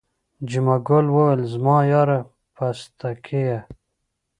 [0.49, 2.19] جمعه ګل وویل زما یاره
[2.55, 3.59] پستکیه.